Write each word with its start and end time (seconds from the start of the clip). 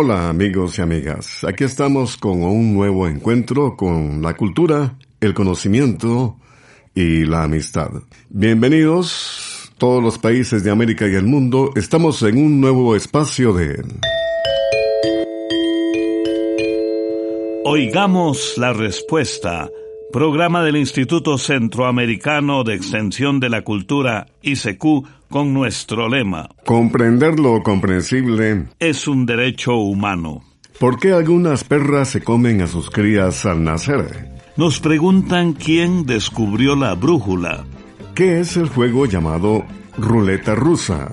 Hola 0.00 0.28
amigos 0.28 0.78
y 0.78 0.82
amigas, 0.82 1.42
aquí 1.42 1.64
estamos 1.64 2.16
con 2.16 2.44
un 2.44 2.72
nuevo 2.72 3.08
encuentro 3.08 3.76
con 3.76 4.22
la 4.22 4.36
cultura, 4.36 4.96
el 5.20 5.34
conocimiento 5.34 6.36
y 6.94 7.24
la 7.24 7.42
amistad. 7.42 7.90
Bienvenidos 8.28 9.72
todos 9.76 10.00
los 10.00 10.16
países 10.16 10.62
de 10.62 10.70
América 10.70 11.08
y 11.08 11.16
el 11.16 11.24
mundo, 11.24 11.72
estamos 11.74 12.22
en 12.22 12.38
un 12.38 12.60
nuevo 12.60 12.94
espacio 12.94 13.52
de... 13.52 13.82
Oigamos 17.64 18.54
la 18.56 18.72
respuesta 18.72 19.68
Programa 20.12 20.62
del 20.62 20.76
Instituto 20.76 21.36
Centroamericano 21.36 22.64
de 22.64 22.74
Extensión 22.74 23.40
de 23.40 23.50
la 23.50 23.62
Cultura, 23.62 24.26
ICQ, 24.40 25.06
con 25.28 25.52
nuestro 25.52 26.08
lema. 26.08 26.48
Comprender 26.64 27.38
lo 27.38 27.62
comprensible 27.62 28.68
es 28.78 29.06
un 29.06 29.26
derecho 29.26 29.74
humano. 29.74 30.42
¿Por 30.80 30.98
qué 30.98 31.12
algunas 31.12 31.62
perras 31.62 32.08
se 32.08 32.22
comen 32.22 32.62
a 32.62 32.68
sus 32.68 32.88
crías 32.88 33.44
al 33.44 33.62
nacer? 33.62 34.30
Nos 34.56 34.80
preguntan 34.80 35.52
quién 35.52 36.06
descubrió 36.06 36.74
la 36.74 36.94
brújula. 36.94 37.66
¿Qué 38.14 38.40
es 38.40 38.56
el 38.56 38.68
juego 38.70 39.04
llamado 39.04 39.66
ruleta 39.98 40.54
rusa? 40.54 41.10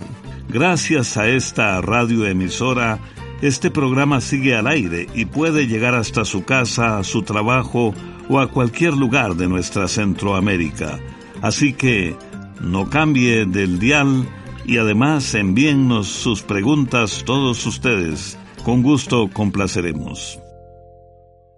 Gracias 0.47 1.17
a 1.17 1.27
esta 1.27 1.81
radioemisora, 1.81 2.99
este 3.41 3.71
programa 3.71 4.21
sigue 4.21 4.55
al 4.55 4.67
aire 4.67 5.07
y 5.13 5.25
puede 5.25 5.67
llegar 5.67 5.95
hasta 5.95 6.23
su 6.23 6.45
casa, 6.45 7.03
su 7.03 7.23
trabajo, 7.23 7.93
o 8.29 8.39
a 8.39 8.51
cualquier 8.51 8.93
lugar 8.93 9.35
de 9.35 9.47
nuestra 9.47 9.87
Centroamérica. 9.87 10.99
Así 11.41 11.73
que 11.73 12.15
no 12.61 12.89
cambie 12.89 13.45
del 13.45 13.79
dial 13.79 14.27
y 14.65 14.77
además 14.77 15.33
envíennos 15.35 16.07
sus 16.07 16.41
preguntas 16.41 17.23
todos 17.25 17.65
ustedes. 17.65 18.37
Con 18.63 18.81
gusto 18.81 19.29
complaceremos. 19.31 20.39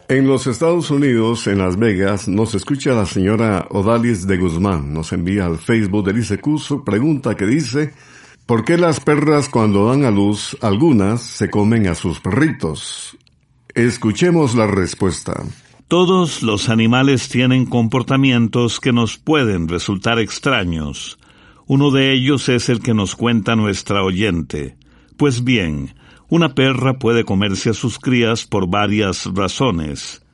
En 0.10 0.26
los 0.26 0.48
Estados 0.48 0.90
Unidos, 0.90 1.48
en 1.48 1.58
Las 1.58 1.78
Vegas, 1.78 2.30
nos 2.30 2.56
escucha 2.56 2.94
la 2.94 3.06
señora 3.06 3.68
Odalis 3.70 4.26
de 4.26 4.38
Guzmán. 4.38 4.94
Nos 4.94 5.12
envía 5.12 5.46
al 5.46 5.58
Facebook 5.58 6.06
del 6.06 6.20
ICQ 6.20 6.58
su 6.60 6.84
pregunta 6.86 7.36
que 7.36 7.46
dice, 7.46 7.94
¿por 8.46 8.64
qué 8.64 8.78
las 8.78 9.02
perras 9.02 9.50
cuando 9.50 9.90
dan 9.90 10.06
a 10.06 10.12
luz, 10.12 10.58
algunas 10.62 11.22
se 11.22 11.50
comen 11.50 11.88
a 11.88 11.96
sus 11.96 12.22
perritos? 12.22 13.18
Escuchemos 13.76 14.56
la 14.56 14.66
respuesta. 14.66 15.44
Todos 15.88 16.44
los 16.44 16.68
animales 16.68 17.30
tienen 17.30 17.66
comportamientos 17.66 18.82
que 18.82 18.92
nos 18.92 19.18
pueden 19.18 19.70
resultar 19.70 20.20
extraños. 20.20 21.18
Uno 21.66 21.92
de 21.92 22.12
ellos 22.12 22.50
es 22.50 22.68
el 22.68 22.82
que 22.82 22.94
nos 22.94 23.16
cuenta 23.16 23.56
nuestra 23.56 24.04
oyente. 24.04 24.76
Pues 25.16 25.46
bien, 25.46 25.96
una 26.28 26.56
perra 26.56 27.00
puede 27.00 27.24
comerse 27.24 27.70
a 27.70 27.74
sus 27.74 28.00
crías 28.00 28.46
por 28.46 28.68
varias 28.68 29.34
razones. 29.34 30.26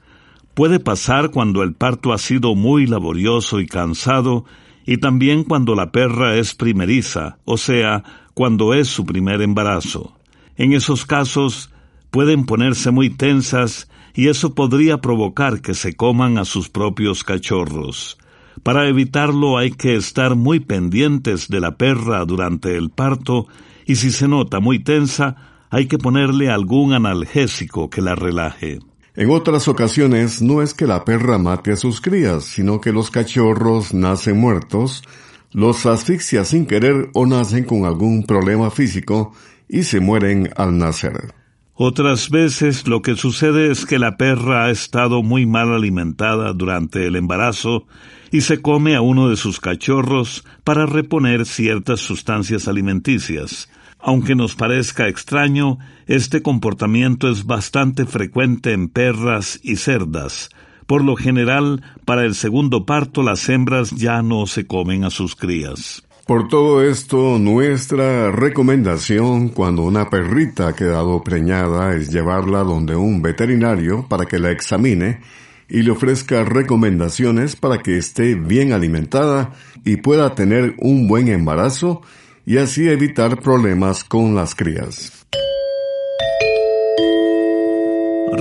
Puede 0.56 0.80
pasar 0.80 1.30
cuando 1.30 1.62
el 1.62 1.76
parto 1.76 2.14
ha 2.14 2.18
sido 2.18 2.56
muy 2.56 2.88
laborioso 2.88 3.60
y 3.60 3.68
cansado, 3.68 4.46
y 4.88 4.98
también 4.98 5.44
cuando 5.44 5.76
la 5.76 5.92
perra 5.92 6.36
es 6.36 6.56
primeriza, 6.56 7.38
o 7.46 7.58
sea, 7.58 8.04
cuando 8.34 8.74
es 8.74 8.88
su 8.88 9.06
primer 9.06 9.40
embarazo. 9.44 10.18
En 10.58 10.74
esos 10.74 11.06
casos 11.06 11.70
pueden 12.10 12.48
ponerse 12.48 12.90
muy 12.90 13.12
tensas 13.12 13.88
y 14.14 14.28
eso 14.28 14.54
podría 14.54 15.00
provocar 15.00 15.62
que 15.62 15.74
se 15.74 15.96
coman 15.96 16.38
a 16.38 16.46
sus 16.46 16.70
propios 16.70 17.24
cachorros. 17.24 18.18
Para 18.62 18.88
evitarlo 18.88 19.58
hay 19.58 19.72
que 19.72 19.96
estar 19.96 20.36
muy 20.36 20.60
pendientes 20.60 21.48
de 21.48 21.60
la 21.60 21.78
perra 21.78 22.24
durante 22.26 22.78
el 22.78 22.92
parto 22.92 23.48
y 23.86 23.96
si 23.96 24.12
se 24.12 24.28
nota 24.28 24.60
muy 24.60 24.84
tensa, 24.84 25.36
hay 25.70 25.88
que 25.88 25.98
ponerle 25.98 26.50
algún 26.52 26.94
analgésico 26.94 27.90
que 27.90 28.02
la 28.02 28.16
relaje. 28.16 28.80
En 29.16 29.30
otras 29.30 29.68
ocasiones 29.68 30.42
no 30.42 30.62
es 30.62 30.74
que 30.74 30.88
la 30.88 31.04
perra 31.04 31.38
mate 31.38 31.72
a 31.72 31.76
sus 31.76 32.02
crías, 32.02 32.46
sino 32.46 32.80
que 32.80 32.92
los 32.92 33.12
cachorros 33.12 33.94
nacen 33.94 34.40
muertos, 34.40 35.04
los 35.52 35.86
asfixia 35.86 36.46
sin 36.46 36.66
querer 36.66 37.10
o 37.14 37.26
nacen 37.26 37.64
con 37.64 37.86
algún 37.86 38.24
problema 38.24 38.72
físico 38.72 39.34
y 39.68 39.84
se 39.84 40.00
mueren 40.00 40.50
al 40.56 40.78
nacer. 40.78 41.34
Otras 41.76 42.30
veces 42.30 42.88
lo 42.88 43.02
que 43.02 43.16
sucede 43.16 43.72
es 43.72 43.88
que 43.88 43.98
la 43.98 44.16
perra 44.16 44.66
ha 44.66 44.70
estado 44.70 45.24
muy 45.24 45.48
mal 45.48 45.74
alimentada 45.74 46.54
durante 46.54 47.08
el 47.08 47.16
embarazo 47.16 47.88
y 48.32 48.42
se 48.42 48.62
come 48.62 48.96
a 48.96 49.02
uno 49.02 49.30
de 49.30 49.38
sus 49.38 49.60
cachorros 49.60 50.46
para 50.64 50.86
reponer 50.86 51.48
ciertas 51.48 52.00
sustancias 52.00 52.68
alimenticias. 52.68 53.70
Aunque 54.00 54.36
nos 54.36 54.54
parezca 54.54 55.08
extraño, 55.08 55.80
este 56.06 56.44
comportamiento 56.44 57.28
es 57.28 57.46
bastante 57.46 58.06
frecuente 58.06 58.74
en 58.74 58.88
perras 58.88 59.60
y 59.64 59.78
cerdas. 59.78 60.50
Por 60.86 61.04
lo 61.04 61.16
general, 61.16 61.82
para 62.06 62.24
el 62.24 62.36
segundo 62.36 62.86
parto 62.86 63.24
las 63.24 63.50
hembras 63.50 63.92
ya 63.92 64.22
no 64.22 64.46
se 64.46 64.68
comen 64.68 65.06
a 65.06 65.10
sus 65.10 65.36
crías. 65.36 66.04
Por 66.26 66.48
todo 66.48 66.82
esto, 66.82 67.38
nuestra 67.38 68.32
recomendación 68.32 69.50
cuando 69.50 69.82
una 69.82 70.10
perrita 70.10 70.70
ha 70.70 70.74
quedado 70.74 71.22
preñada 71.22 71.96
es 71.96 72.12
llevarla 72.14 72.60
donde 72.60 72.96
un 72.96 73.22
veterinario 73.22 74.08
para 74.08 74.26
que 74.26 74.40
la 74.40 74.52
examine 74.52 75.20
y 75.68 75.82
le 75.82 75.92
ofrezca 75.92 76.46
recomendaciones 76.46 77.58
para 77.58 77.80
que 77.80 77.98
esté 77.98 78.36
bien 78.36 78.72
alimentada 78.72 79.52
y 79.84 79.98
pueda 79.98 80.34
tener 80.34 80.76
un 80.78 81.10
buen 81.10 81.28
embarazo 81.28 82.02
y 82.46 82.58
así 82.58 82.88
evitar 82.88 83.42
problemas 83.42 84.06
con 84.06 84.34
las 84.34 84.56
crías. 84.56 85.26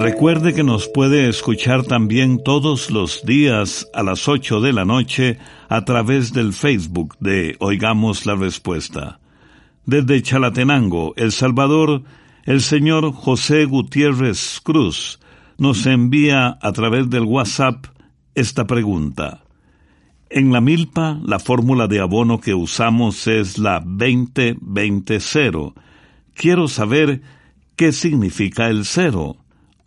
Recuerde 0.02 0.52
que 0.52 0.64
nos 0.64 0.88
puede 0.88 1.28
escuchar 1.28 1.84
también 1.84 2.42
todos 2.42 2.90
los 2.90 3.24
días 3.24 3.88
a 3.94 4.02
las 4.02 4.26
8 4.26 4.60
de 4.60 4.72
la 4.72 4.84
noche 4.84 5.38
a 5.68 5.84
través 5.84 6.32
del 6.32 6.52
Facebook 6.54 7.16
de 7.20 7.54
Oigamos 7.60 8.26
la 8.26 8.34
Respuesta. 8.34 9.20
Desde 9.86 10.20
Chalatenango, 10.20 11.14
El 11.16 11.30
Salvador, 11.30 12.02
el 12.46 12.62
señor 12.62 13.12
José 13.12 13.64
Gutiérrez 13.64 14.60
Cruz 14.64 15.20
nos 15.56 15.86
envía 15.86 16.58
a 16.60 16.72
través 16.72 17.08
del 17.08 17.22
WhatsApp 17.22 17.86
esta 18.34 18.66
pregunta. 18.66 19.44
En 20.30 20.52
la 20.52 20.60
milpa, 20.60 21.20
la 21.24 21.38
fórmula 21.38 21.86
de 21.86 22.00
abono 22.00 22.40
que 22.40 22.54
usamos 22.54 23.28
es 23.28 23.56
la 23.56 23.80
20-20-0. 23.80 25.74
Quiero 26.34 26.66
saber 26.66 27.22
qué 27.76 27.92
significa 27.92 28.68
el 28.68 28.84
cero. 28.84 29.36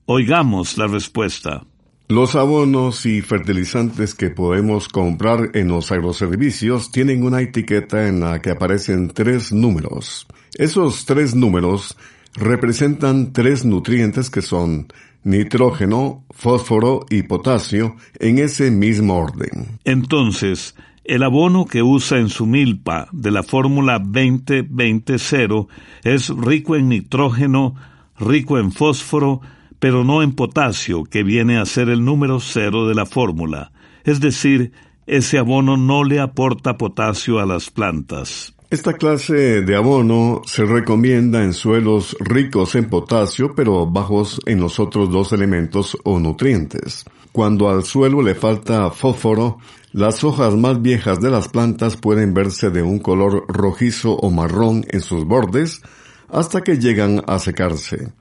Oigamos 0.07 0.77
la 0.77 0.85
respuesta. 0.85 1.65
Los 2.07 2.35
abonos 2.35 3.07
y 3.07 3.21
fertilizantes 3.23 4.13
que 4.13 4.29
podemos 4.29 4.87
comprar 4.87 5.49
en 5.55 5.69
los 5.69 5.91
agroservicios 5.91 6.91
tienen 6.91 7.23
una 7.23 7.41
etiqueta 7.41 8.07
en 8.07 8.19
la 8.19 8.39
que 8.39 8.51
aparecen 8.51 9.07
tres 9.09 9.51
números. 9.51 10.27
Esos 10.53 11.05
tres 11.05 11.33
números 11.33 11.97
representan 12.35 13.33
tres 13.33 13.65
nutrientes 13.65 14.29
que 14.29 14.43
son 14.43 14.87
nitrógeno, 15.23 16.23
fósforo 16.29 17.07
y 17.09 17.23
potasio 17.23 17.95
en 18.19 18.37
ese 18.37 18.69
mismo 18.69 19.15
orden. 19.15 19.79
Entonces, 19.85 20.75
El 21.07 21.21
abono 21.21 21.65
que 21.65 21.83
usa 21.83 22.17
en 22.17 22.29
su 22.29 22.47
milpa 22.47 23.07
de 23.11 23.29
la 23.29 23.43
fórmula 23.43 23.99
20-20-0 23.99 25.67
es 26.03 26.29
rico 26.29 26.75
en 26.75 26.89
nitrógeno, 26.89 27.75
rico 28.17 28.57
en 28.57 28.71
fósforo, 28.71 29.41
pero 29.79 30.03
no 30.03 30.23
en 30.23 30.33
potasio, 30.33 31.03
que 31.03 31.23
viene 31.23 31.57
a 31.57 31.65
ser 31.65 31.89
el 31.89 32.03
número 32.03 32.39
cero 32.39 32.87
de 32.87 32.95
la 32.95 33.05
fórmula. 33.05 33.71
Es 34.03 34.19
decir, 34.19 34.71
ese 35.07 35.37
abono 35.37 35.77
no 35.77 36.03
le 36.03 36.19
aporta 36.19 36.77
potasio 36.77 37.39
a 37.39 37.45
las 37.45 37.69
plantas. 37.69 38.55
Esta 38.71 38.93
clase 38.93 39.61
de 39.61 39.75
abono 39.75 40.41
se 40.45 40.65
recomienda 40.65 41.43
en 41.43 41.53
suelos 41.53 42.17
ricos 42.19 42.73
en 42.73 42.89
potasio 42.89 43.53
pero 43.55 43.85
bajos 43.85 44.41
en 44.47 44.59
los 44.59 44.79
otros 44.79 45.11
dos 45.11 45.31
elementos 45.33 45.95
o 46.03 46.19
nutrientes. 46.19 47.05
Cuando 47.31 47.69
al 47.69 47.83
suelo 47.83 48.21
le 48.21 48.33
falta 48.33 48.89
fósforo, 48.89 49.59
las 49.91 50.23
hojas 50.23 50.55
más 50.55 50.81
viejas 50.81 51.21
de 51.21 51.29
las 51.29 51.47
plantas 51.47 51.95
pueden 51.95 52.33
verse 52.33 52.69
de 52.71 52.81
un 52.81 52.99
color 52.99 53.45
rojizo 53.47 54.13
o 54.13 54.31
marrón 54.31 54.83
en 54.89 55.01
sus 55.01 55.25
bordes 55.25 55.81
hasta 56.29 56.61
que 56.61 56.79
llegan 56.79 57.23
a 57.27 57.37
secarse. 57.39 58.11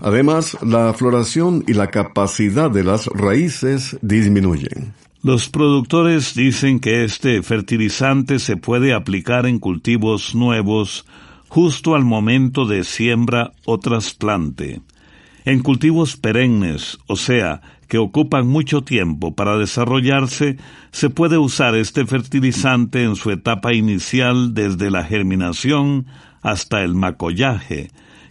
Además, 0.00 0.56
la 0.62 0.92
floración 0.94 1.64
y 1.66 1.74
la 1.74 1.88
capacidad 1.88 2.70
de 2.70 2.84
las 2.84 3.06
raíces 3.06 3.98
disminuyen. 4.00 4.94
Los 5.22 5.50
productores 5.50 6.34
dicen 6.34 6.80
que 6.80 7.04
este 7.04 7.42
fertilizante 7.42 8.38
se 8.38 8.56
puede 8.56 8.94
aplicar 8.94 9.46
en 9.46 9.58
cultivos 9.58 10.34
nuevos 10.34 11.04
justo 11.48 11.94
al 11.94 12.04
momento 12.04 12.64
de 12.64 12.84
siembra 12.84 13.52
o 13.66 13.78
trasplante. 13.78 14.80
En 15.44 15.62
cultivos 15.62 16.16
perennes, 16.16 16.98
o 17.06 17.16
sea, 17.16 17.60
que 17.88 17.98
ocupan 17.98 18.46
mucho 18.46 18.82
tiempo 18.82 19.34
para 19.34 19.58
desarrollarse, 19.58 20.56
se 20.92 21.10
puede 21.10 21.36
usar 21.36 21.74
este 21.74 22.06
fertilizante 22.06 23.02
en 23.02 23.16
su 23.16 23.30
etapa 23.30 23.74
inicial 23.74 24.54
desde 24.54 24.90
la 24.90 25.04
germinación 25.04 26.06
hasta 26.40 26.82
el 26.82 26.94
macollaje, 26.94 27.90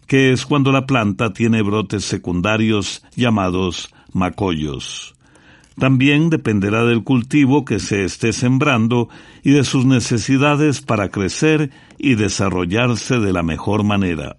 que 0.10 0.32
es 0.32 0.48
cuando 0.48 0.72
la 0.72 0.88
planta 0.88 1.34
tiene 1.34 1.62
brotes 1.62 2.04
secundarios 2.04 3.04
llamados 3.16 3.94
macollos. 4.12 5.14
También 5.78 6.32
dependerá 6.32 6.84
del 6.84 7.04
cultivo 7.04 7.64
que 7.64 7.80
se 7.80 8.04
esté 8.04 8.34
sembrando 8.34 9.08
y 9.44 9.52
de 9.52 9.64
sus 9.64 9.86
necesidades 9.86 10.82
para 10.82 11.10
crecer 11.10 11.70
y 12.00 12.16
desarrollarse 12.16 13.20
de 13.20 13.32
la 13.32 13.44
mejor 13.44 13.84
manera. 13.84 14.36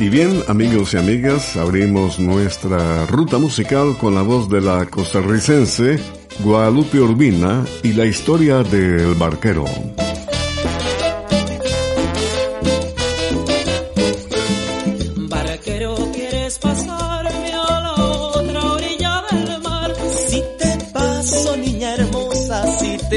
Y 0.00 0.08
bien, 0.08 0.42
amigos 0.48 0.94
y 0.94 0.96
amigas, 0.96 1.56
abrimos 1.56 2.18
nuestra 2.18 3.06
ruta 3.06 3.38
musical 3.38 3.96
con 3.98 4.16
la 4.16 4.22
voz 4.22 4.50
de 4.50 4.60
la 4.60 4.84
costarricense 4.86 6.00
Guadalupe 6.40 7.00
Urbina 7.00 7.64
y 7.84 7.92
la 7.92 8.04
historia 8.04 8.64
del 8.64 9.14
barquero. 9.14 9.64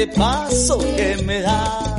Paso 0.06 0.78
que 0.96 1.16
me 1.24 1.40
das. 1.40 1.94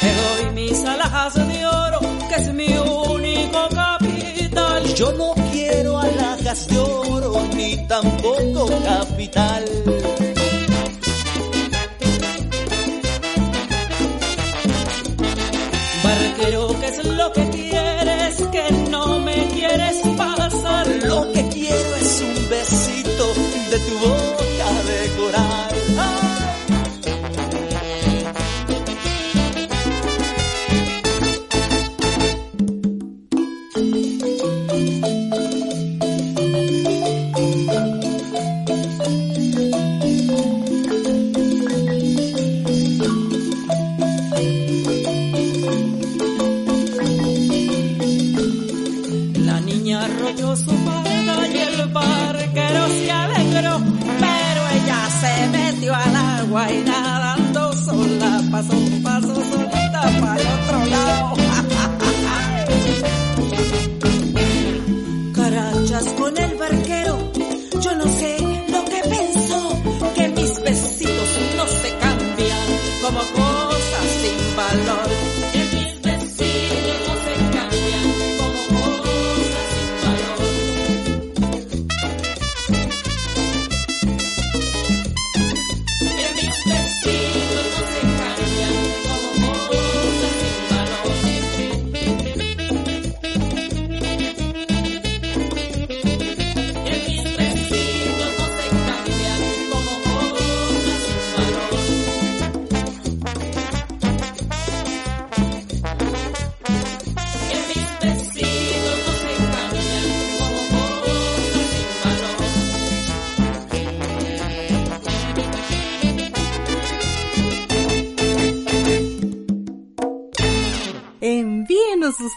Te 0.00 0.10
doy 0.20 0.54
mis 0.54 0.84
alhajas 0.84 1.34
de 1.34 1.66
oro, 1.66 2.00
que 2.28 2.34
es 2.42 2.52
mi 2.52 2.68
único 2.76 3.68
capital. 3.68 4.94
Yo 4.94 5.12
no 5.12 5.34
quiero 5.52 5.98
alhajas 5.98 6.66
de 6.68 6.78
oro, 6.78 7.46
ni 7.54 7.76
tampoco 7.86 8.66
capital. 8.84 9.64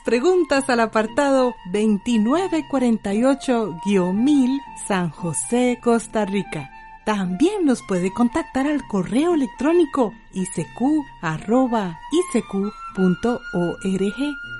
Preguntas 0.09 0.67
al 0.69 0.79
apartado 0.79 1.53
2948-1000 1.71 4.59
San 4.87 5.11
José, 5.11 5.77
Costa 5.83 6.25
Rica. 6.25 6.71
También 7.05 7.63
nos 7.63 7.83
puede 7.83 8.11
contactar 8.11 8.65
al 8.65 8.81
correo 8.87 9.35
electrónico 9.35 10.11
isq.org 10.33 10.89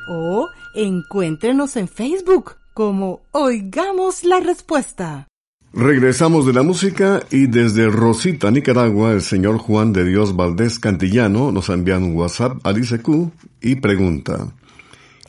o 0.08 0.50
encuéntrenos 0.76 1.78
en 1.78 1.88
Facebook 1.88 2.58
como 2.76 3.22
Oigamos 3.32 4.24
la 4.24 4.42
Respuesta. 4.42 5.28
Regresamos 5.74 6.46
de 6.46 6.54
la 6.54 6.62
música 6.62 7.24
y 7.32 7.48
desde 7.48 7.90
Rosita, 7.90 8.52
Nicaragua, 8.52 9.14
el 9.14 9.24
señor 9.24 9.58
Juan 9.58 9.94
de 9.94 10.04
Dios 10.04 10.36
Valdés 10.36 10.78
Cantillano 10.78 11.52
nos 11.52 11.70
envía 11.70 11.98
un 11.98 12.16
WhatsApp 12.16 12.60
al 12.64 12.78
ICQ 12.78 13.32
y 13.62 13.78
pregunta 13.78 14.54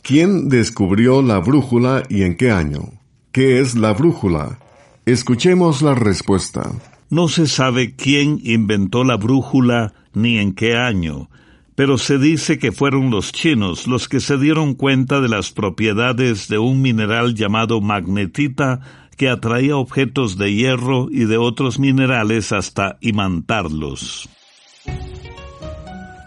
¿Quién 0.03 0.49
descubrió 0.49 1.21
la 1.21 1.37
brújula 1.39 2.03
y 2.09 2.23
en 2.23 2.35
qué 2.35 2.49
año? 2.49 2.93
¿Qué 3.31 3.59
es 3.59 3.75
la 3.75 3.93
brújula? 3.93 4.57
Escuchemos 5.05 5.81
la 5.83 5.93
respuesta. 5.93 6.71
No 7.09 7.27
se 7.27 7.45
sabe 7.45 7.95
quién 7.95 8.39
inventó 8.43 9.03
la 9.03 9.17
brújula 9.17 9.93
ni 10.13 10.39
en 10.39 10.53
qué 10.53 10.75
año, 10.75 11.29
pero 11.75 11.97
se 11.97 12.17
dice 12.17 12.57
que 12.57 12.71
fueron 12.71 13.11
los 13.11 13.31
chinos 13.31 13.85
los 13.85 14.09
que 14.09 14.19
se 14.19 14.37
dieron 14.37 14.73
cuenta 14.73 15.21
de 15.21 15.29
las 15.29 15.51
propiedades 15.51 16.47
de 16.47 16.57
un 16.57 16.81
mineral 16.81 17.35
llamado 17.35 17.79
magnetita 17.79 18.79
que 19.17 19.29
atraía 19.29 19.77
objetos 19.77 20.37
de 20.37 20.53
hierro 20.53 21.09
y 21.11 21.25
de 21.25 21.37
otros 21.37 21.77
minerales 21.77 22.51
hasta 22.51 22.97
imantarlos. 23.01 24.27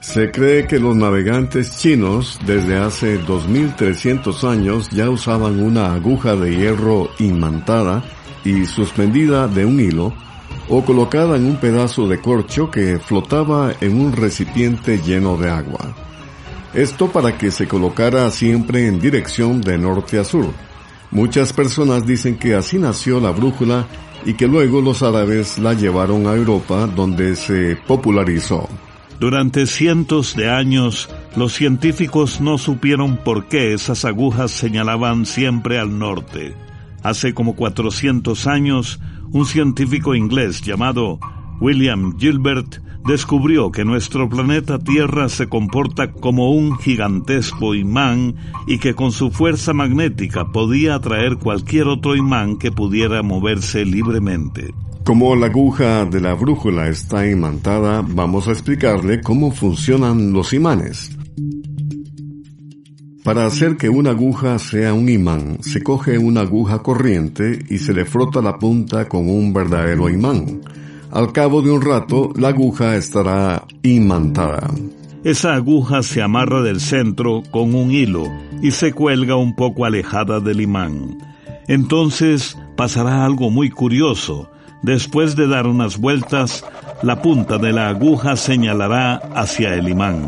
Se 0.05 0.31
cree 0.31 0.67
que 0.67 0.79
los 0.79 0.95
navegantes 0.95 1.79
chinos 1.79 2.39
desde 2.47 2.77
hace 2.77 3.19
2300 3.19 4.45
años 4.45 4.91
ya 4.91 5.09
usaban 5.09 5.59
una 5.61 5.95
aguja 5.95 6.37
de 6.37 6.55
hierro 6.55 7.09
imantada 7.19 8.05
y 8.45 8.67
suspendida 8.67 9.49
de 9.49 9.65
un 9.65 9.81
hilo 9.81 10.13
o 10.69 10.85
colocada 10.85 11.37
en 11.37 11.47
un 11.47 11.57
pedazo 11.57 12.07
de 12.07 12.21
corcho 12.21 12.71
que 12.71 13.01
flotaba 13.01 13.73
en 13.81 13.99
un 13.99 14.13
recipiente 14.13 14.99
lleno 14.99 15.37
de 15.37 15.51
agua. 15.51 15.97
Esto 16.75 17.09
para 17.09 17.37
que 17.37 17.51
se 17.51 17.67
colocara 17.67 18.31
siempre 18.31 18.87
en 18.87 19.01
dirección 19.01 19.63
de 19.63 19.79
norte 19.79 20.19
a 20.19 20.25
sur. 20.25 20.47
Muchas 21.11 21.53
personas 21.53 22.07
dicen 22.07 22.37
que 22.37 22.55
así 22.55 22.79
nació 22.79 23.21
la 23.21 23.31
brújula 23.31 23.87
y 24.25 24.35
que 24.35 24.47
luego 24.47 24.81
los 24.81 25.03
árabes 25.03 25.59
la 25.59 25.73
llevaron 25.73 26.27
a 26.27 26.35
Europa 26.35 26.87
donde 26.87 27.35
se 27.35 27.75
popularizó. 27.75 28.69
Durante 29.25 29.65
cientos 29.65 30.37
de 30.37 30.51
años, 30.51 31.09
los 31.35 31.55
científicos 31.55 32.43
no 32.43 32.59
supieron 32.59 33.17
por 33.17 33.47
qué 33.47 33.73
esas 33.73 34.05
agujas 34.05 34.51
señalaban 34.51 35.25
siempre 35.25 35.79
al 35.79 35.99
norte. 35.99 36.55
Hace 37.03 37.33
como 37.33 37.57
400 37.57 38.47
años, 38.47 39.01
un 39.33 39.47
científico 39.47 40.15
inglés 40.15 40.61
llamado 40.61 41.21
William 41.59 42.19
Gilbert 42.19 42.83
descubrió 43.07 43.73
que 43.73 43.87
nuestro 43.87 44.29
planeta 44.29 44.79
Tierra 44.79 45.31
se 45.31 45.49
comporta 45.49 46.13
como 46.13 46.51
un 46.51 46.77
gigantesco 46.77 47.75
imán 47.75 48.35
y 48.67 48.77
que 48.77 48.95
con 48.95 49.11
su 49.11 49.31
fuerza 49.31 49.73
magnética 49.73 50.53
podía 50.53 50.97
atraer 50.97 51.37
cualquier 51.37 51.89
otro 51.89 52.15
imán 52.15 52.59
que 52.59 52.71
pudiera 52.71 53.23
moverse 53.23 53.87
libremente. 53.87 54.75
Como 55.05 55.37
la 55.37 55.47
aguja 55.47 56.07
de 56.07 56.19
la 56.19 56.33
brújula 56.33 56.89
está 56.89 57.29
imantada, 57.29 58.03
vamos 58.07 58.49
a 58.49 58.53
explicarle 58.53 59.21
cómo 59.21 59.51
funcionan 59.51 60.33
los 60.33 60.55
imanes. 60.55 61.11
Para 63.23 63.45
hacer 63.45 63.77
que 63.77 63.91
una 63.91 64.11
aguja 64.11 64.59
sea 64.59 64.95
un 64.95 65.11
imán, 65.11 65.59
se 65.61 65.83
coge 65.83 66.17
una 66.17 66.41
aguja 66.41 66.83
corriente 66.83 67.59
y 67.69 67.79
se 67.79 67.93
le 67.93 68.07
frota 68.07 68.41
la 68.41 68.59
punta 68.59 69.07
con 69.07 69.29
un 69.29 69.53
verdadero 69.53 70.09
imán. 70.09 70.63
Al 71.11 71.33
cabo 71.33 71.61
de 71.61 71.71
un 71.71 71.83
rato, 71.83 72.33
la 72.37 72.49
aguja 72.49 72.97
estará 72.97 73.67
imantada. 73.83 74.71
Esa 75.23 75.55
aguja 75.55 76.03
se 76.03 76.23
amarra 76.23 76.63
del 76.63 76.81
centro 76.81 77.43
con 77.51 77.75
un 77.75 77.91
hilo 77.91 78.25
y 78.63 78.71
se 78.71 78.93
cuelga 78.93 79.37
un 79.37 79.55
poco 79.55 79.85
alejada 79.85 80.41
del 80.41 80.63
imán. 80.63 81.19
Entonces 81.69 82.59
pasará 82.77 83.25
algo 83.25 83.51
muy 83.51 83.69
curioso. 83.69 84.51
Después 84.85 85.35
de 85.35 85.49
dar 85.49 85.67
unas 85.67 85.97
vueltas, 85.97 86.63
la 87.03 87.23
punta 87.23 87.57
de 87.57 87.73
la 87.73 87.89
aguja 87.89 88.37
señalará 88.37 89.15
hacia 89.35 89.75
el 89.77 89.89
imán. 89.89 90.27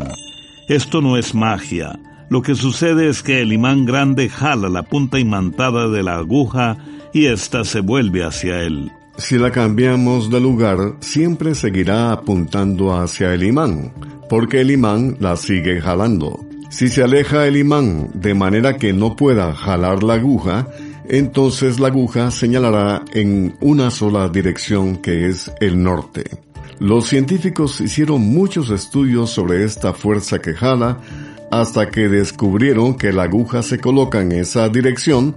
Esto 0.67 0.99
no 0.99 1.15
es 1.15 1.35
magia. 1.35 1.99
Lo 2.31 2.41
que 2.41 2.55
sucede 2.55 3.07
es 3.07 3.21
que 3.21 3.43
el 3.43 3.53
imán 3.53 3.85
grande 3.85 4.29
jala 4.29 4.67
la 4.67 4.81
punta 4.81 5.19
imantada 5.19 5.89
de 5.89 6.01
la 6.01 6.15
aguja 6.15 6.75
y 7.13 7.27
ésta 7.27 7.65
se 7.65 7.81
vuelve 7.81 8.23
hacia 8.23 8.63
él. 8.63 8.91
Si 9.17 9.37
la 9.37 9.51
cambiamos 9.51 10.31
de 10.31 10.39
lugar, 10.39 10.95
siempre 11.01 11.53
seguirá 11.53 12.11
apuntando 12.11 12.97
hacia 12.97 13.35
el 13.35 13.43
imán, 13.43 13.93
porque 14.27 14.61
el 14.61 14.71
imán 14.71 15.17
la 15.19 15.35
sigue 15.35 15.79
jalando. 15.81 16.43
Si 16.71 16.87
se 16.87 17.03
aleja 17.03 17.45
el 17.45 17.57
imán 17.57 18.09
de 18.15 18.33
manera 18.33 18.77
que 18.77 18.91
no 18.91 19.15
pueda 19.15 19.53
jalar 19.53 20.01
la 20.01 20.15
aguja, 20.15 20.67
entonces 21.09 21.79
la 21.79 21.87
aguja 21.87 22.31
señalará 22.31 23.03
en 23.13 23.55
una 23.61 23.91
sola 23.91 24.29
dirección 24.29 24.97
que 24.97 25.27
es 25.27 25.51
el 25.59 25.81
norte. 25.81 26.23
Los 26.79 27.07
científicos 27.07 27.81
hicieron 27.81 28.21
muchos 28.21 28.69
estudios 28.69 29.31
sobre 29.31 29.63
esta 29.63 29.93
fuerza 29.93 30.39
que 30.39 30.53
jala 30.53 30.99
hasta 31.49 31.89
que 31.89 32.07
descubrieron 32.07 32.95
que 32.95 33.11
la 33.11 33.23
aguja 33.23 33.63
se 33.63 33.79
coloca 33.79 34.21
en 34.21 34.31
esa 34.31 34.69
dirección 34.69 35.35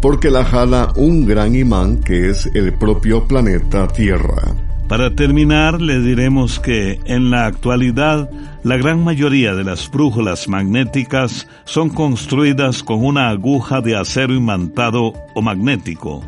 porque 0.00 0.30
la 0.30 0.44
jala 0.44 0.92
un 0.96 1.26
gran 1.26 1.54
imán 1.54 1.98
que 1.98 2.30
es 2.30 2.46
el 2.54 2.72
propio 2.72 3.26
planeta 3.28 3.86
Tierra. 3.88 4.71
Para 4.92 5.08
terminar, 5.08 5.80
le 5.80 6.00
diremos 6.00 6.60
que 6.60 7.00
en 7.06 7.30
la 7.30 7.46
actualidad 7.46 8.28
la 8.62 8.76
gran 8.76 9.02
mayoría 9.02 9.54
de 9.54 9.64
las 9.64 9.90
brújulas 9.90 10.48
magnéticas 10.48 11.48
son 11.64 11.88
construidas 11.88 12.82
con 12.82 13.02
una 13.02 13.30
aguja 13.30 13.80
de 13.80 13.96
acero 13.96 14.34
imantado 14.34 15.14
o 15.34 15.40
magnético, 15.40 16.22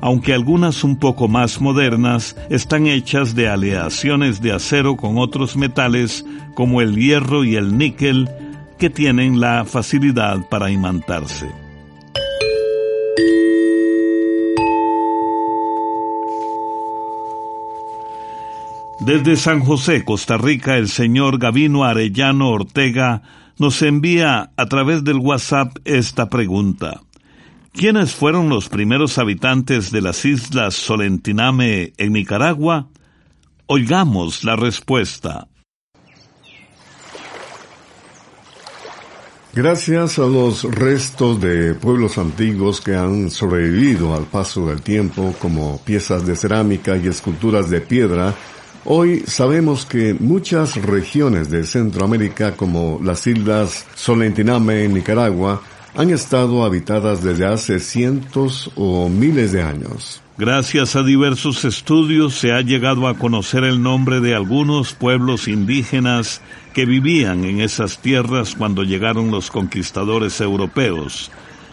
aunque 0.00 0.34
algunas 0.34 0.82
un 0.82 0.96
poco 0.96 1.28
más 1.28 1.60
modernas 1.60 2.34
están 2.50 2.88
hechas 2.88 3.36
de 3.36 3.48
aleaciones 3.48 4.42
de 4.42 4.50
acero 4.50 4.96
con 4.96 5.16
otros 5.16 5.56
metales 5.56 6.26
como 6.56 6.80
el 6.80 6.96
hierro 6.96 7.44
y 7.44 7.54
el 7.54 7.78
níquel 7.78 8.28
que 8.78 8.90
tienen 8.90 9.38
la 9.38 9.64
facilidad 9.64 10.40
para 10.48 10.72
imantarse. 10.72 11.65
Desde 19.06 19.36
San 19.36 19.60
José, 19.60 20.04
Costa 20.04 20.36
Rica, 20.36 20.76
el 20.76 20.88
señor 20.88 21.38
Gavino 21.38 21.84
Arellano 21.84 22.50
Ortega 22.50 23.22
nos 23.56 23.80
envía 23.82 24.50
a 24.56 24.66
través 24.66 25.04
del 25.04 25.18
WhatsApp 25.18 25.76
esta 25.84 26.28
pregunta. 26.28 27.02
¿Quiénes 27.72 28.16
fueron 28.16 28.48
los 28.48 28.68
primeros 28.68 29.18
habitantes 29.18 29.92
de 29.92 30.02
las 30.02 30.24
islas 30.24 30.74
Solentiname 30.74 31.92
en 31.98 32.14
Nicaragua? 32.14 32.88
Oigamos 33.66 34.42
la 34.42 34.56
respuesta. 34.56 35.46
Gracias 39.54 40.18
a 40.18 40.26
los 40.26 40.64
restos 40.64 41.40
de 41.40 41.74
pueblos 41.74 42.18
antiguos 42.18 42.80
que 42.80 42.96
han 42.96 43.30
sobrevivido 43.30 44.16
al 44.16 44.24
paso 44.24 44.66
del 44.66 44.82
tiempo 44.82 45.32
como 45.38 45.80
piezas 45.84 46.26
de 46.26 46.34
cerámica 46.34 46.96
y 46.96 47.06
esculturas 47.06 47.70
de 47.70 47.80
piedra, 47.80 48.34
Hoy 48.88 49.24
sabemos 49.26 49.84
que 49.84 50.14
muchas 50.14 50.76
regiones 50.76 51.50
de 51.50 51.66
Centroamérica, 51.66 52.54
como 52.54 53.00
las 53.02 53.26
islas 53.26 53.84
Solentiname 53.96 54.84
en 54.84 54.94
Nicaragua, 54.94 55.60
han 55.96 56.10
estado 56.10 56.64
habitadas 56.64 57.20
desde 57.20 57.46
hace 57.46 57.80
cientos 57.80 58.70
o 58.76 59.08
miles 59.08 59.50
de 59.50 59.62
años. 59.62 60.22
Gracias 60.38 60.94
a 60.94 61.02
diversos 61.02 61.64
estudios 61.64 62.34
se 62.34 62.52
ha 62.52 62.60
llegado 62.60 63.08
a 63.08 63.18
conocer 63.18 63.64
el 63.64 63.82
nombre 63.82 64.20
de 64.20 64.36
algunos 64.36 64.92
pueblos 64.92 65.48
indígenas 65.48 66.40
que 66.72 66.86
vivían 66.86 67.44
en 67.44 67.60
esas 67.60 67.98
tierras 67.98 68.54
cuando 68.54 68.84
llegaron 68.84 69.32
los 69.32 69.50
conquistadores 69.50 70.40
europeos. 70.40 71.32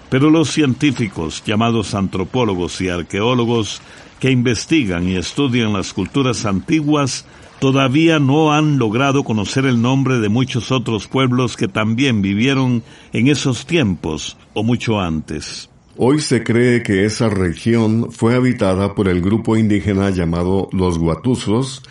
Pero 0.09 0.31
los 0.31 0.49
científicos, 0.49 1.43
llamados 1.45 1.93
antropólogos 1.93 2.81
y 2.81 2.89
arqueólogos, 2.89 3.83
que 4.23 4.31
investigan 4.31 5.05
y 5.09 5.17
estudian 5.17 5.73
las 5.73 5.91
culturas 5.91 6.45
antiguas 6.45 7.25
todavía 7.59 8.19
no 8.19 8.53
han 8.53 8.79
logrado 8.79 9.25
conocer 9.25 9.65
el 9.65 9.81
nombre 9.81 10.19
de 10.19 10.29
muchos 10.29 10.71
otros 10.71 11.09
pueblos 11.09 11.57
que 11.57 11.67
también 11.67 12.21
vivieron 12.21 12.83
en 13.11 13.27
esos 13.27 13.65
tiempos 13.65 14.37
o 14.53 14.63
mucho 14.63 15.01
antes. 15.01 15.69
Hoy 15.97 16.21
se 16.21 16.41
cree 16.41 16.83
que 16.83 17.03
esa 17.03 17.27
región 17.27 18.13
fue 18.13 18.35
habitada 18.35 18.95
por 18.95 19.09
el 19.09 19.19
grupo 19.19 19.57
indígena 19.57 20.09
llamado 20.09 20.69
los 20.71 20.97
Guatusos, 20.99 21.83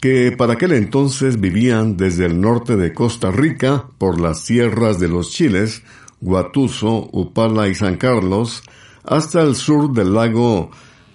que 0.00 0.30
para 0.30 0.52
aquel 0.52 0.74
entonces 0.74 1.40
vivían 1.40 1.96
desde 1.96 2.26
el 2.26 2.40
norte 2.40 2.76
de 2.76 2.92
Costa 2.94 3.32
Rica 3.32 3.86
por 3.98 4.20
las 4.20 4.44
tierras 4.44 5.00
de 5.00 5.08
los 5.08 5.32
Chiles, 5.32 5.82
Guatuso, 6.20 7.08
Upala 7.10 7.66
y 7.66 7.74
San 7.74 7.96
Carlos, 7.96 8.62
hasta 9.02 9.42
el 9.42 9.56
sur 9.56 9.92
del 9.92 10.14
lago 10.14 10.70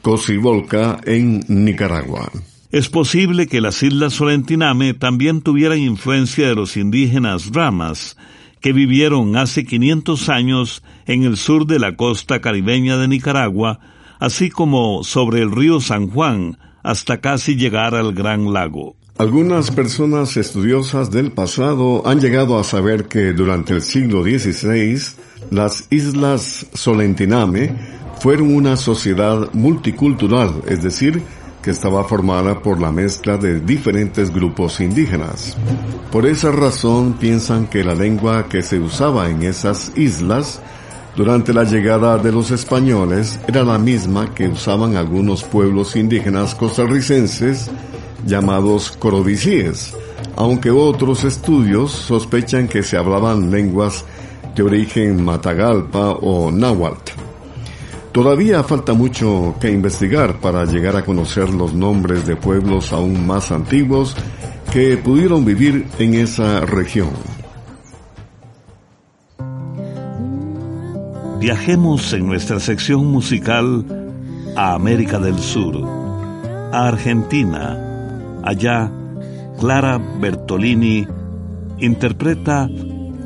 Cocibolca 0.08 1.02
en 1.04 1.44
Nicaragua. 1.50 2.32
Es 2.72 2.88
posible 2.88 3.46
que 3.46 3.60
las 3.60 3.84
islas 3.84 4.14
Solentiname 4.14 4.94
también 4.94 5.42
tuvieran 5.42 5.80
influencia 5.80 6.48
de 6.48 6.56
los 6.56 6.78
indígenas 6.78 7.52
ramas, 7.52 8.16
que 8.62 8.72
vivieron 8.72 9.36
hace 9.36 9.66
500 9.66 10.30
años 10.30 10.82
en 11.08 11.24
el 11.24 11.36
sur 11.36 11.68
de 11.68 11.80
la 11.80 11.98
costa 11.98 12.40
caribeña 12.40 12.96
de 12.96 13.10
Nicaragua, 13.10 13.82
así 14.18 14.50
como 14.50 15.04
sobre 15.04 15.42
el 15.42 15.52
río 15.52 15.82
San 15.82 16.08
Juan, 16.08 16.58
hasta 16.84 17.20
casi 17.20 17.58
llegar 17.58 17.94
al 17.94 18.14
Gran 18.14 18.54
Lago. 18.54 18.96
Algunas 19.18 19.72
personas 19.72 20.38
estudiosas 20.38 21.12
del 21.12 21.34
pasado 21.34 22.08
han 22.08 22.22
llegado 22.22 22.58
a 22.58 22.64
saber 22.64 23.10
que 23.10 23.34
durante 23.34 23.74
el 23.74 23.82
siglo 23.82 24.24
XVI 24.24 25.02
las 25.52 25.86
islas 25.90 26.66
Solentiname 26.74 27.98
fueron 28.20 28.56
una 28.56 28.76
sociedad 28.76 29.52
multicultural, 29.54 30.62
es 30.68 30.82
decir, 30.84 31.22
que 31.62 31.72
estaba 31.72 32.04
formada 32.06 32.62
por 32.62 32.80
la 32.80 32.92
mezcla 32.92 33.38
de 33.38 33.60
diferentes 33.60 34.32
grupos 34.34 34.80
indígenas. 34.80 35.58
Por 36.12 36.26
esa 36.26 36.52
razón 36.52 37.14
piensan 37.20 37.68
que 37.68 37.84
la 37.84 37.94
lengua 37.94 38.48
que 38.48 38.62
se 38.62 38.80
usaba 38.80 39.30
en 39.30 39.44
esas 39.44 39.92
islas 39.98 40.62
durante 41.16 41.54
la 41.54 41.64
llegada 41.64 42.18
de 42.20 42.32
los 42.32 42.52
españoles 42.52 43.40
era 43.48 43.64
la 43.64 43.78
misma 43.78 44.34
que 44.34 44.48
usaban 44.48 44.96
algunos 44.96 45.44
pueblos 45.44 45.96
indígenas 45.96 46.56
costarricenses 46.56 47.70
llamados 48.26 48.92
corodicíes, 48.92 49.94
aunque 50.36 50.70
otros 50.70 51.24
estudios 51.24 51.92
sospechan 51.92 52.68
que 52.68 52.84
se 52.84 52.98
hablaban 52.98 53.52
lenguas 53.52 54.06
de 54.56 54.64
origen 54.64 55.24
matagalpa 55.24 56.12
o 56.12 56.52
náhuatl. 56.52 57.17
Todavía 58.18 58.64
falta 58.64 58.96
mucho 58.96 59.54
que 59.62 59.72
investigar 59.72 60.40
para 60.40 60.66
llegar 60.66 60.96
a 60.96 61.06
conocer 61.06 61.52
los 61.52 61.76
nombres 61.76 62.26
de 62.26 62.36
pueblos 62.36 62.92
aún 62.92 63.28
más 63.28 63.52
antiguos 63.52 64.16
que 64.74 64.98
pudieron 64.98 65.46
vivir 65.46 65.86
en 66.00 66.16
esa 66.16 66.62
región. 66.62 67.12
Viajemos 71.40 72.12
en 72.14 72.26
nuestra 72.26 72.60
sección 72.60 73.06
musical 73.06 73.86
a 74.56 74.74
América 74.74 75.20
del 75.20 75.38
Sur, 75.38 75.78
a 76.74 76.88
Argentina. 76.88 77.78
Allá, 78.44 78.92
Clara 79.60 80.00
Bertolini 80.20 81.08
interpreta 81.78 82.68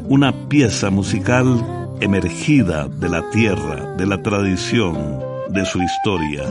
una 0.10 0.50
pieza 0.50 0.90
musical 0.90 1.81
emergida 2.02 2.88
de 2.88 3.10
la 3.10 3.22
tierra, 3.30 3.96
de 3.96 4.08
la 4.08 4.22
tradición, 4.22 5.20
de 5.50 5.64
su 5.66 5.82
historia, 5.82 6.44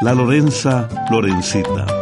la 0.00 0.14
Lorenza 0.14 0.88
Lorencita. 1.10 1.95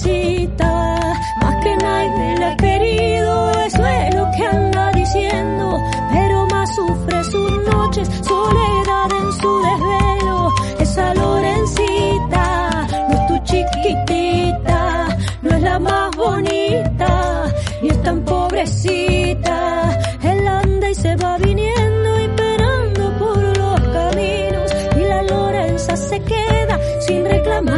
Pobrecita, 0.00 1.16
más 1.40 1.56
que 1.62 1.76
nadie 1.76 2.38
la 2.38 2.50
ha 2.50 2.56
querido, 2.56 3.50
eso 3.60 3.86
es 3.86 4.14
lo 4.14 4.30
que 4.36 4.46
anda 4.46 4.92
diciendo, 4.92 5.82
pero 6.12 6.46
más 6.46 6.74
sufre 6.74 7.24
sus 7.24 7.64
noches, 7.64 8.08
soledad 8.22 9.10
en 9.12 9.32
su 9.40 9.62
desvelo, 9.62 10.48
esa 10.78 11.14
Lorencita, 11.14 12.86
no 13.08 13.14
es 13.14 13.26
tu 13.26 13.38
chiquitita, 13.44 15.18
no 15.42 15.50
es 15.50 15.62
la 15.62 15.78
más 15.78 16.16
bonita, 16.16 17.44
ni 17.82 17.88
es 17.88 18.02
tan 18.02 18.24
pobrecita, 18.24 19.98
él 20.22 20.48
anda 20.48 20.90
y 20.90 20.94
se 20.94 21.16
va 21.16 21.36
viniendo, 21.38 22.16
esperando 22.16 23.18
por 23.18 23.36
los 23.58 23.80
caminos, 23.80 24.72
y 24.96 25.00
la 25.00 25.22
Lorenza 25.22 25.96
se 25.96 26.20
queda 26.20 26.78
sin 27.00 27.24
reclamarle 27.24 27.69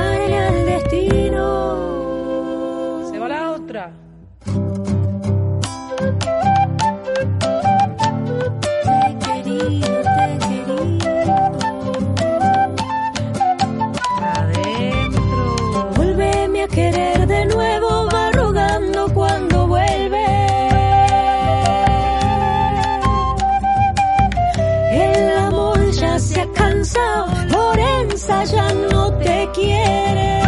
te 29.21 29.49
quiere. 29.55 30.41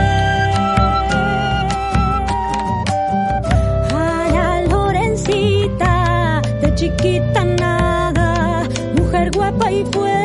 A 3.93 4.29
la 4.33 4.63
Lorencita, 4.69 6.43
de 6.61 6.75
chiquita 6.75 7.45
nada, 7.45 8.69
mujer 8.97 9.31
guapa 9.35 9.71
y 9.71 9.85
fuerte, 9.93 10.24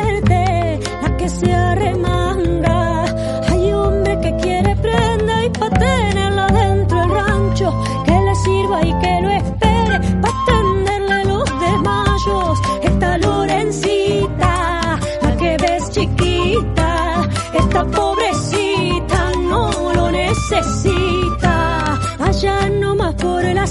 la 23.54 23.67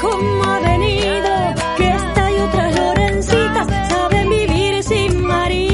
como 0.00 0.44
ha 0.44 0.60
venido. 0.60 1.54
Que 1.76 1.92
sin 4.82 5.20
marido. 5.22 5.72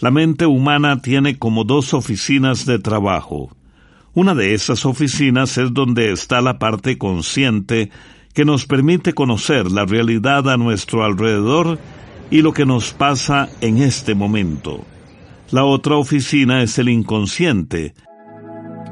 La 0.00 0.10
mente 0.10 0.46
humana 0.46 1.00
tiene 1.00 1.38
como 1.38 1.64
dos 1.64 1.94
oficinas 1.94 2.66
de 2.66 2.78
trabajo. 2.78 3.50
Una 4.12 4.34
de 4.34 4.54
esas 4.54 4.86
oficinas 4.86 5.58
es 5.58 5.72
donde 5.72 6.12
está 6.12 6.40
la 6.40 6.58
parte 6.58 6.98
consciente 6.98 7.90
que 8.32 8.44
nos 8.44 8.66
permite 8.66 9.12
conocer 9.12 9.70
la 9.70 9.86
realidad 9.86 10.48
a 10.48 10.56
nuestro 10.56 11.04
alrededor 11.04 11.78
y 12.30 12.42
lo 12.42 12.52
que 12.52 12.66
nos 12.66 12.92
pasa 12.92 13.48
en 13.60 13.78
este 13.78 14.14
momento. 14.14 14.84
La 15.50 15.64
otra 15.64 15.96
oficina 15.96 16.62
es 16.62 16.78
el 16.78 16.88
inconsciente, 16.88 17.94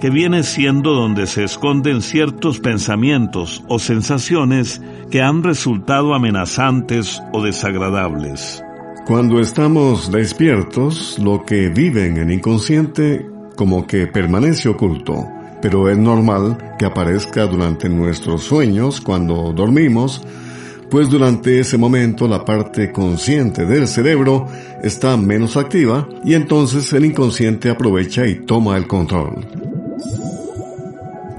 que 0.02 0.10
viene 0.10 0.42
siendo 0.42 0.94
donde 0.94 1.28
se 1.28 1.44
esconden 1.44 2.02
ciertos 2.02 2.58
pensamientos 2.58 3.62
o 3.68 3.78
sensaciones 3.78 4.82
que 5.12 5.22
han 5.22 5.44
resultado 5.44 6.12
amenazantes 6.12 7.22
o 7.32 7.40
desagradables. 7.40 8.64
Cuando 9.06 9.38
estamos 9.38 10.10
despiertos, 10.10 11.20
lo 11.20 11.44
que 11.44 11.68
vive 11.68 12.08
en 12.08 12.16
el 12.16 12.32
inconsciente 12.32 13.24
como 13.54 13.86
que 13.86 14.08
permanece 14.08 14.68
oculto, 14.68 15.24
pero 15.60 15.88
es 15.88 15.96
normal 15.96 16.74
que 16.80 16.86
aparezca 16.86 17.46
durante 17.46 17.88
nuestros 17.88 18.42
sueños 18.42 19.00
cuando 19.00 19.52
dormimos, 19.52 20.20
pues 20.90 21.08
durante 21.08 21.60
ese 21.60 21.78
momento 21.78 22.26
la 22.26 22.44
parte 22.44 22.90
consciente 22.90 23.66
del 23.66 23.86
cerebro 23.86 24.48
está 24.82 25.16
menos 25.16 25.56
activa 25.56 26.08
y 26.24 26.34
entonces 26.34 26.92
el 26.92 27.04
inconsciente 27.04 27.70
aprovecha 27.70 28.26
y 28.26 28.44
toma 28.44 28.76
el 28.76 28.88
control. 28.88 29.61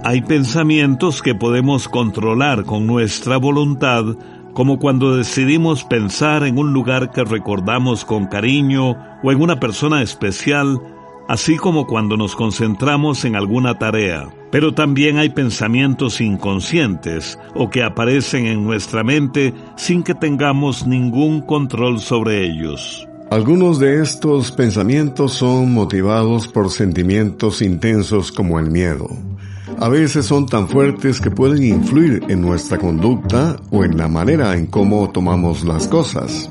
Hay 0.06 0.22
pensamientos 0.22 1.22
que 1.22 1.34
podemos 1.34 1.88
controlar 1.88 2.66
con 2.66 2.86
nuestra 2.86 3.38
voluntad, 3.38 4.04
como 4.54 4.78
cuando 4.78 5.16
decidimos 5.16 5.86
pensar 5.86 6.44
en 6.44 6.58
un 6.58 6.74
lugar 6.74 7.12
que 7.12 7.24
recordamos 7.24 8.04
con 8.04 8.28
cariño 8.28 8.98
o 9.24 9.32
en 9.32 9.42
una 9.42 9.62
persona 9.62 10.02
especial, 10.02 10.82
así 11.30 11.56
como 11.56 11.88
cuando 11.88 12.18
nos 12.18 12.36
concentramos 12.36 13.24
en 13.24 13.38
alguna 13.38 13.80
tarea. 13.80 14.28
Pero 14.52 14.74
también 14.74 15.20
hay 15.20 15.30
pensamientos 15.30 16.20
inconscientes 16.20 17.40
o 17.56 17.70
que 17.70 17.82
aparecen 17.82 18.46
en 18.46 18.62
nuestra 18.66 19.06
mente 19.06 19.54
sin 19.78 20.04
que 20.04 20.16
tengamos 20.16 20.86
ningún 20.86 21.40
control 21.40 22.02
sobre 22.02 22.44
ellos. 22.44 23.08
Algunos 23.30 23.80
de 23.80 24.02
estos 24.02 24.52
pensamientos 24.52 25.34
son 25.34 25.74
motivados 25.74 26.48
por 26.48 26.70
sentimientos 26.70 27.62
intensos 27.62 28.32
como 28.32 28.60
el 28.60 28.70
miedo. 28.70 29.10
A 29.80 29.90
veces 29.90 30.26
son 30.26 30.46
tan 30.46 30.68
fuertes 30.68 31.20
que 31.20 31.32
pueden 31.32 31.64
influir 31.64 32.24
en 32.30 32.42
nuestra 32.42 32.78
conducta 32.78 33.58
o 33.72 33.84
en 33.84 33.98
la 33.98 34.08
manera 34.08 34.56
en 34.56 34.68
cómo 34.68 35.10
tomamos 35.12 35.64
las 35.64 35.88
cosas. 35.88 36.50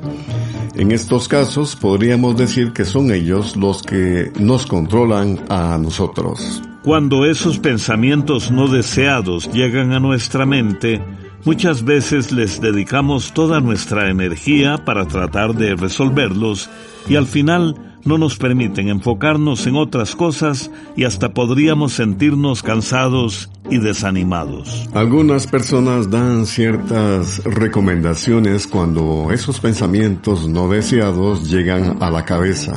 En 0.75 0.91
estos 0.91 1.29
casos 1.29 1.77
podríamos 1.77 2.37
decir 2.37 2.73
que 2.73 2.85
son 2.85 3.13
ellos 3.13 3.57
los 3.57 3.83
que 3.83 4.33
nos 4.41 4.67
controlan 4.67 5.39
a 5.49 5.79
nosotros. 5.79 6.63
Cuando 6.83 7.27
esos 7.27 7.59
pensamientos 7.61 8.51
no 8.51 8.67
deseados 8.67 9.53
llegan 9.53 9.93
a 9.93 10.01
nuestra 10.01 10.47
mente, 10.47 11.01
muchas 11.45 11.85
veces 11.85 12.33
les 12.33 12.61
dedicamos 12.61 13.33
toda 13.33 13.61
nuestra 13.61 14.11
energía 14.11 14.85
para 14.85 15.07
tratar 15.07 15.55
de 15.55 15.75
resolverlos 15.77 16.71
y 17.09 17.17
al 17.17 17.27
final 17.27 17.93
no 18.05 18.19
nos 18.19 18.37
permiten 18.37 18.89
enfocarnos 18.89 19.67
en 19.67 19.77
otras 19.77 20.17
cosas 20.17 20.71
y 20.97 21.05
hasta 21.05 21.35
podríamos 21.35 21.93
sentirnos 21.93 22.63
cansados 22.63 23.49
y 23.71 23.79
desanimados. 23.79 24.89
Algunas 24.93 25.47
personas 25.47 26.11
dan 26.11 26.47
ciertas 26.47 27.43
recomendaciones 27.45 28.67
cuando 28.67 29.29
esos 29.33 29.61
pensamientos 29.61 30.49
no 30.49 30.69
deseados 30.69 31.49
llegan 31.49 32.03
a 32.03 32.11
la 32.11 32.25
cabeza. 32.25 32.73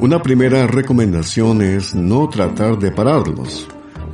Una 0.00 0.22
primera 0.22 0.66
recomendación 0.66 1.62
es 1.62 1.94
no 1.94 2.28
tratar 2.28 2.78
de 2.78 2.90
pararlos, 2.90 3.68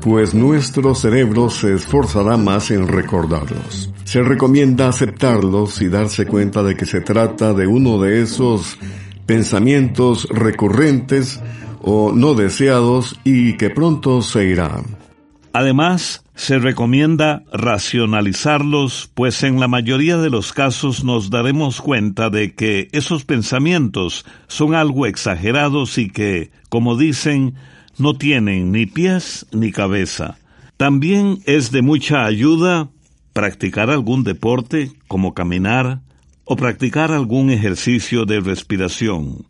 pues 0.07 0.35
nuestro 0.35 0.95
cerebro 0.95 1.51
se 1.51 1.75
esforzará 1.75 2.37
más 2.37 2.71
en 2.71 2.87
recordarlos. 2.87 3.93
Se 4.05 4.23
recomienda 4.23 4.89
aceptarlos 4.89 5.83
y 5.83 5.89
darse 5.89 6.27
cuenta 6.27 6.63
de 6.63 6.77
que 6.77 6.87
se 6.87 7.01
trata 7.01 7.53
de 7.55 7.67
uno 7.67 8.01
de 8.01 8.23
esos 8.23 8.79
pensamientos 9.27 10.29
recurrentes 10.31 11.41
o 11.83 12.13
no 12.13 12.35
deseados 12.35 13.19
y 13.25 13.57
que 13.57 13.71
pronto 13.71 14.23
se 14.23 14.45
irán. 14.45 14.85
Además, 15.53 16.23
se 16.37 16.61
recomienda 16.61 17.43
racionalizarlos, 17.53 19.11
pues 19.13 19.43
en 19.43 19.59
la 19.59 19.67
mayoría 19.67 20.19
de 20.19 20.31
los 20.31 20.53
casos 20.53 21.03
nos 21.03 21.31
daremos 21.31 21.81
cuenta 21.81 22.31
de 22.31 22.55
que 22.55 22.87
esos 22.93 23.25
pensamientos 23.25 24.25
son 24.47 24.77
algo 24.77 25.07
exagerados 25.07 25.99
y 25.99 26.11
que, 26.11 26.53
como 26.69 26.97
dicen, 26.97 27.57
no 27.99 28.15
tienen 28.15 28.73
ni 28.73 28.87
pies 28.87 29.47
ni 29.53 29.73
cabeza. 29.73 30.39
También 30.77 31.39
es 31.47 31.71
de 31.71 31.83
mucha 31.83 32.25
ayuda 32.25 32.89
practicar 33.33 33.91
algún 33.91 34.25
deporte 34.25 34.93
como 35.09 35.35
caminar, 35.35 36.01
o 36.47 36.57
practicar 36.57 37.13
algún 37.13 37.51
ejercicio 37.51 38.25
de 38.25 38.41
respiración. 38.41 39.45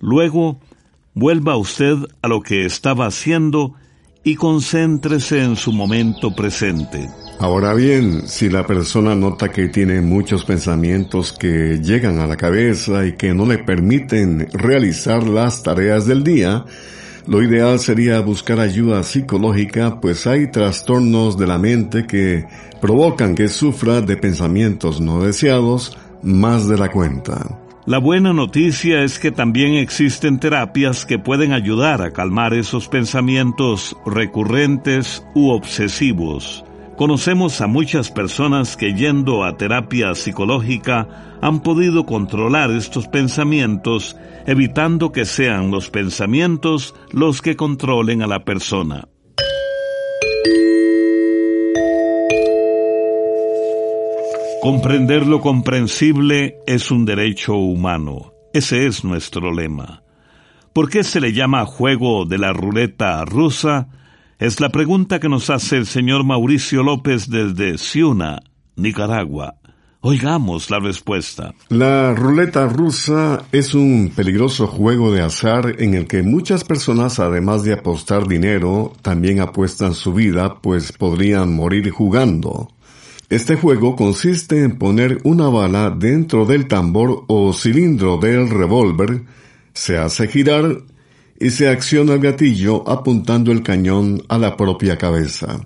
Luego, 0.00 0.60
vuelva 1.12 1.56
usted 1.56 1.96
a 2.22 2.28
lo 2.28 2.40
que 2.40 2.64
estaba 2.64 3.06
haciendo 3.06 3.74
y 4.22 4.36
concéntrese 4.36 5.42
en 5.42 5.56
su 5.56 5.72
momento 5.72 6.34
presente. 6.34 7.08
Ahora 7.40 7.74
bien, 7.74 8.26
si 8.28 8.48
la 8.48 8.66
persona 8.66 9.14
nota 9.14 9.50
que 9.50 9.68
tiene 9.68 10.00
muchos 10.00 10.44
pensamientos 10.44 11.32
que 11.32 11.80
llegan 11.82 12.20
a 12.20 12.26
la 12.26 12.36
cabeza 12.36 13.06
y 13.06 13.16
que 13.16 13.34
no 13.34 13.44
le 13.44 13.58
permiten 13.58 14.48
realizar 14.52 15.24
las 15.24 15.62
tareas 15.62 16.06
del 16.06 16.24
día, 16.24 16.64
lo 17.26 17.42
ideal 17.42 17.78
sería 17.78 18.20
buscar 18.20 18.60
ayuda 18.60 19.02
psicológica, 19.02 20.00
pues 20.00 20.26
hay 20.26 20.50
trastornos 20.50 21.36
de 21.36 21.46
la 21.46 21.58
mente 21.58 22.06
que 22.06 22.44
provocan 22.80 23.34
que 23.34 23.48
sufra 23.48 24.00
de 24.00 24.16
pensamientos 24.16 25.00
no 25.00 25.22
deseados, 25.22 25.96
más 26.22 26.68
de 26.68 26.78
la 26.78 26.90
cuenta. 26.90 27.60
La 27.86 27.98
buena 27.98 28.32
noticia 28.32 29.02
es 29.02 29.20
que 29.20 29.30
también 29.30 29.74
existen 29.74 30.40
terapias 30.40 31.06
que 31.06 31.20
pueden 31.20 31.52
ayudar 31.52 32.02
a 32.02 32.10
calmar 32.10 32.52
esos 32.52 32.88
pensamientos 32.88 33.96
recurrentes 34.04 35.24
u 35.36 35.50
obsesivos. 35.50 36.65
Conocemos 36.96 37.60
a 37.60 37.66
muchas 37.66 38.10
personas 38.10 38.74
que 38.74 38.94
yendo 38.94 39.44
a 39.44 39.58
terapia 39.58 40.14
psicológica 40.14 41.36
han 41.42 41.60
podido 41.60 42.06
controlar 42.06 42.70
estos 42.70 43.06
pensamientos, 43.06 44.16
evitando 44.46 45.12
que 45.12 45.26
sean 45.26 45.70
los 45.70 45.90
pensamientos 45.90 46.94
los 47.12 47.42
que 47.42 47.54
controlen 47.54 48.22
a 48.22 48.26
la 48.26 48.44
persona. 48.44 49.08
Comprender 54.62 55.26
lo 55.26 55.42
comprensible 55.42 56.56
es 56.66 56.90
un 56.90 57.04
derecho 57.04 57.56
humano. 57.56 58.32
Ese 58.54 58.86
es 58.86 59.04
nuestro 59.04 59.52
lema. 59.52 60.02
¿Por 60.72 60.88
qué 60.88 61.04
se 61.04 61.20
le 61.20 61.34
llama 61.34 61.66
juego 61.66 62.24
de 62.24 62.38
la 62.38 62.54
ruleta 62.54 63.22
rusa? 63.26 63.88
Es 64.38 64.60
la 64.60 64.68
pregunta 64.68 65.18
que 65.18 65.30
nos 65.30 65.48
hace 65.48 65.78
el 65.78 65.86
señor 65.86 66.22
Mauricio 66.22 66.82
López 66.82 67.30
desde 67.30 67.78
Ciuna, 67.78 68.42
Nicaragua. 68.76 69.54
Oigamos 70.02 70.70
la 70.70 70.78
respuesta. 70.78 71.54
La 71.70 72.12
ruleta 72.12 72.66
rusa 72.68 73.44
es 73.50 73.74
un 73.74 74.12
peligroso 74.14 74.66
juego 74.66 75.10
de 75.10 75.22
azar 75.22 75.76
en 75.78 75.94
el 75.94 76.06
que 76.06 76.22
muchas 76.22 76.64
personas, 76.64 77.18
además 77.18 77.62
de 77.62 77.72
apostar 77.72 78.28
dinero, 78.28 78.92
también 79.00 79.40
apuestan 79.40 79.94
su 79.94 80.12
vida, 80.12 80.60
pues 80.60 80.92
podrían 80.92 81.54
morir 81.54 81.88
jugando. 81.88 82.68
Este 83.30 83.56
juego 83.56 83.96
consiste 83.96 84.62
en 84.62 84.76
poner 84.76 85.18
una 85.24 85.48
bala 85.48 85.88
dentro 85.88 86.44
del 86.44 86.68
tambor 86.68 87.24
o 87.26 87.54
cilindro 87.54 88.18
del 88.18 88.50
revólver, 88.50 89.22
se 89.72 89.96
hace 89.96 90.28
girar 90.28 90.82
y 91.38 91.50
se 91.50 91.68
acciona 91.68 92.14
el 92.14 92.20
gatillo 92.20 92.88
apuntando 92.88 93.52
el 93.52 93.62
cañón 93.62 94.22
a 94.28 94.38
la 94.38 94.56
propia 94.56 94.96
cabeza. 94.96 95.60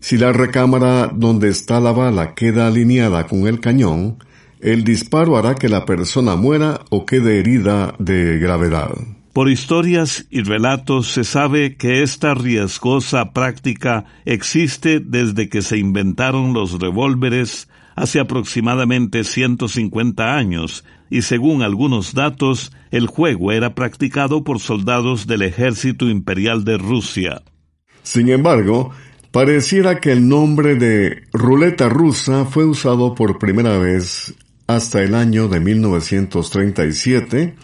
Si 0.00 0.18
la 0.18 0.32
recámara 0.32 1.08
donde 1.08 1.48
está 1.48 1.80
la 1.80 1.92
bala 1.92 2.34
queda 2.34 2.66
alineada 2.66 3.26
con 3.26 3.46
el 3.46 3.60
cañón, 3.60 4.18
el 4.60 4.84
disparo 4.84 5.36
hará 5.36 5.54
que 5.54 5.68
la 5.68 5.84
persona 5.84 6.36
muera 6.36 6.80
o 6.90 7.06
quede 7.06 7.38
herida 7.38 7.94
de 7.98 8.38
gravedad. 8.38 8.90
Por 9.34 9.50
historias 9.50 10.26
y 10.30 10.42
relatos 10.42 11.08
se 11.08 11.24
sabe 11.24 11.76
que 11.76 12.02
esta 12.02 12.34
riesgosa 12.34 13.32
práctica 13.32 14.04
existe 14.24 15.00
desde 15.00 15.48
que 15.48 15.60
se 15.60 15.76
inventaron 15.76 16.52
los 16.52 16.78
revólveres 16.78 17.68
hace 17.96 18.20
aproximadamente 18.20 19.24
150 19.24 20.36
años, 20.36 20.84
y 21.14 21.22
según 21.22 21.62
algunos 21.62 22.12
datos, 22.12 22.72
el 22.90 23.06
juego 23.06 23.52
era 23.52 23.76
practicado 23.76 24.42
por 24.42 24.58
soldados 24.58 25.28
del 25.28 25.42
ejército 25.42 26.08
imperial 26.08 26.64
de 26.64 26.76
Rusia. 26.76 27.42
Sin 28.02 28.28
embargo, 28.30 28.90
pareciera 29.30 30.00
que 30.00 30.10
el 30.10 30.28
nombre 30.28 30.74
de 30.74 31.22
ruleta 31.32 31.88
rusa 31.88 32.46
fue 32.46 32.64
usado 32.64 33.14
por 33.14 33.38
primera 33.38 33.78
vez 33.78 34.34
hasta 34.66 35.04
el 35.04 35.14
año 35.14 35.46
de 35.46 35.60
1937 35.60 37.54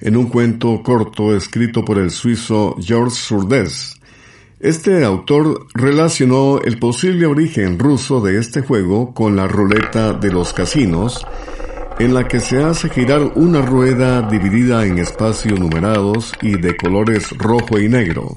en 0.00 0.16
un 0.16 0.26
cuento 0.26 0.82
corto 0.82 1.36
escrito 1.36 1.84
por 1.84 1.98
el 1.98 2.10
suizo 2.10 2.74
Georges 2.80 3.18
Surdez. 3.18 3.94
Este 4.58 5.04
autor 5.04 5.68
relacionó 5.72 6.60
el 6.64 6.80
posible 6.80 7.26
origen 7.26 7.78
ruso 7.78 8.20
de 8.20 8.40
este 8.40 8.60
juego 8.60 9.14
con 9.14 9.36
la 9.36 9.46
ruleta 9.46 10.14
de 10.14 10.32
los 10.32 10.52
casinos, 10.52 11.24
en 11.98 12.14
la 12.14 12.28
que 12.28 12.38
se 12.38 12.62
hace 12.62 12.88
girar 12.88 13.32
una 13.34 13.60
rueda 13.60 14.22
dividida 14.22 14.86
en 14.86 14.98
espacios 14.98 15.58
numerados 15.58 16.32
y 16.40 16.52
de 16.52 16.76
colores 16.76 17.36
rojo 17.36 17.78
y 17.80 17.88
negro. 17.88 18.36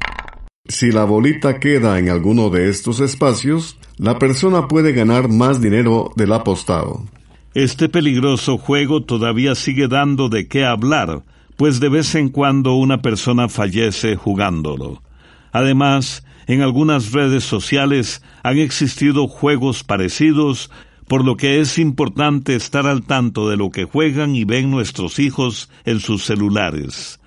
Si 0.68 0.92
la 0.92 1.04
bolita 1.04 1.60
queda 1.60 2.00
en 2.00 2.10
alguno 2.10 2.50
de 2.50 2.70
estos 2.70 3.00
espacios, 3.00 3.78
la 3.98 4.18
persona 4.18 4.68
puede 4.68 4.94
ganar 4.94 5.28
más 5.30 5.62
dinero 5.62 6.12
del 6.16 6.34
apostado. 6.34 7.06
Este 7.54 7.90
peligroso 7.90 8.58
juego 8.58 9.04
todavía 9.04 9.54
sigue 9.54 9.88
dando 9.88 10.30
de 10.30 10.48
qué 10.48 10.66
hablar, 10.66 11.24
pues 11.56 11.80
de 11.80 11.90
vez 11.90 12.16
en 12.16 12.30
cuando 12.30 12.74
una 12.74 13.02
persona 13.02 13.48
fallece 13.48 14.16
jugándolo. 14.16 15.04
Además, 15.52 16.26
en 16.48 16.62
algunas 16.62 17.12
redes 17.12 17.44
sociales 17.44 18.24
han 18.42 18.58
existido 18.58 19.28
juegos 19.28 19.84
parecidos, 19.84 20.72
por 21.12 21.26
lo 21.26 21.36
que 21.36 21.60
es 21.60 21.78
importante 21.78 22.56
estar 22.56 22.88
al 22.88 23.04
tanto 23.04 23.50
de 23.50 23.58
lo 23.58 23.70
que 23.70 23.84
juegan 23.84 24.34
y 24.34 24.46
ven 24.46 24.72
nuestros 24.72 25.20
hijos 25.20 25.70
en 25.84 26.00
sus 26.00 26.24
celulares. 26.24 27.20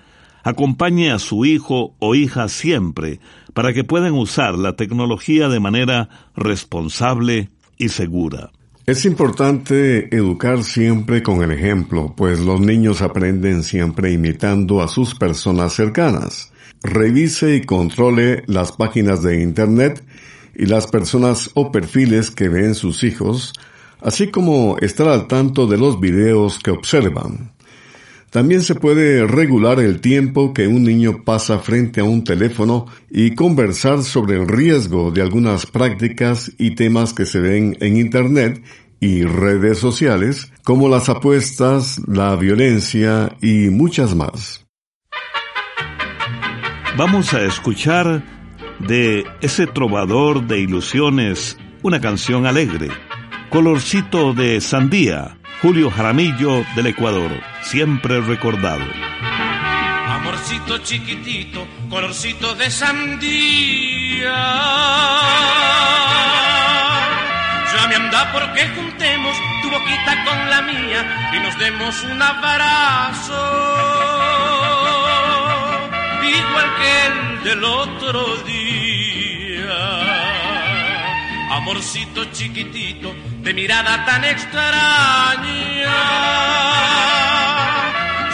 Acompañe 0.43 1.11
a 1.11 1.19
su 1.19 1.45
hijo 1.45 1.93
o 1.99 2.15
hija 2.15 2.47
siempre 2.47 3.19
para 3.53 3.73
que 3.73 3.83
puedan 3.83 4.13
usar 4.13 4.55
la 4.55 4.75
tecnología 4.75 5.49
de 5.49 5.59
manera 5.59 6.09
responsable 6.35 7.51
y 7.77 7.89
segura. 7.89 8.49
Es 8.87 9.05
importante 9.05 10.15
educar 10.15 10.63
siempre 10.63 11.21
con 11.21 11.43
el 11.43 11.51
ejemplo, 11.51 12.15
pues 12.17 12.39
los 12.39 12.59
niños 12.59 13.03
aprenden 13.03 13.61
siempre 13.61 14.11
imitando 14.11 14.81
a 14.81 14.87
sus 14.87 15.13
personas 15.13 15.73
cercanas. 15.73 16.51
Revise 16.81 17.57
y 17.57 17.61
controle 17.61 18.45
las 18.47 18.71
páginas 18.71 19.21
de 19.21 19.43
Internet 19.43 20.03
y 20.55 20.65
las 20.65 20.87
personas 20.87 21.51
o 21.53 21.71
perfiles 21.71 22.31
que 22.31 22.49
ven 22.49 22.73
sus 22.73 23.03
hijos, 23.03 23.53
así 24.01 24.27
como 24.27 24.77
estar 24.79 25.07
al 25.07 25.27
tanto 25.27 25.67
de 25.67 25.77
los 25.77 25.99
videos 25.99 26.59
que 26.59 26.71
observan. 26.71 27.53
También 28.29 28.63
se 28.63 28.75
puede 28.75 29.25
regular 29.25 29.79
el 29.79 30.01
tiempo 30.01 30.53
que 30.53 30.67
un 30.67 30.83
niño 30.83 31.23
pasa 31.23 31.59
frente 31.59 32.01
a 32.01 32.03
un 32.03 32.25
teléfono 32.25 32.85
y 33.09 33.33
conversar 33.33 34.03
sobre 34.03 34.35
el 34.35 34.47
riesgo 34.47 35.09
de 35.11 35.21
algunas 35.21 35.65
prácticas 35.65 36.51
y 36.57 36.75
temas 36.75 37.13
que 37.13 37.25
se 37.25 37.39
ven 37.39 37.77
en 37.79 37.95
Internet 37.95 38.61
y 38.99 39.23
redes 39.23 39.77
sociales, 39.77 40.51
como 40.63 40.89
las 40.89 41.07
apuestas, 41.07 42.01
la 42.07 42.35
violencia 42.35 43.37
y 43.41 43.69
muchas 43.69 44.15
más. 44.15 44.65
Vamos 46.97 47.33
a 47.33 47.41
escuchar 47.41 48.23
de 48.79 49.25
ese 49.41 49.67
trovador 49.67 50.47
de 50.47 50.59
ilusiones 50.59 51.57
una 51.83 52.01
canción 52.01 52.45
alegre, 52.45 52.89
Colorcito 53.55 54.33
de 54.33 54.59
Sandía, 54.59 55.37
Julio 55.61 55.89
Jaramillo 55.89 56.65
del 56.75 56.87
Ecuador, 56.87 57.31
siempre 57.61 58.19
recordado. 58.19 58.83
Amorcito 60.09 60.79
chiquitito, 60.79 61.65
colorcito 61.89 62.53
de 62.55 62.69
sandía. 62.69 64.35
Ya 67.73 67.87
me 67.87 67.95
anda 67.95 68.29
porque 68.33 68.67
juntemos 68.75 69.37
tu 69.61 69.69
boquita 69.69 70.25
con 70.25 70.49
la 70.49 70.61
mía 70.61 71.31
y 71.33 71.39
nos 71.39 71.57
demos 71.57 72.03
un 72.03 72.21
abrazo 72.21 73.39
igual 76.27 76.75
que 76.75 77.05
el 77.07 77.43
del 77.45 77.63
otro 77.63 78.35
día. 78.43 80.15
Amorcito 81.51 82.25
chiquitito, 82.33 83.15
de 83.45 83.53
mirada 83.53 84.03
tan 84.05 84.23
extraña. 84.23 84.65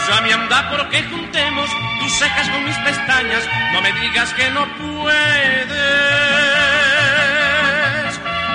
Ya 0.08 0.20
me 0.22 0.32
anda 0.32 0.70
porque 0.70 1.02
juntemos 1.02 1.68
tus 2.00 2.12
cejas 2.14 2.48
con 2.48 2.64
mis 2.64 2.76
pestañas, 2.78 3.46
no 3.72 3.82
me 3.82 3.92
digas 3.92 4.32
que 4.32 4.50
no 4.50 4.66
puedes, 4.78 5.68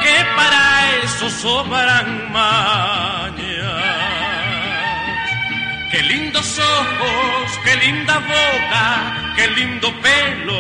que 0.04 0.26
para 0.36 0.62
eso 1.04 1.30
sobran 1.30 2.32
mañas. 2.32 3.38
Qué 5.92 6.02
lindos 6.02 6.60
ojos, 6.60 7.60
qué 7.64 7.76
linda 7.76 8.16
boca, 8.18 9.34
qué 9.36 9.48
lindo 9.50 9.94
pelo, 10.02 10.60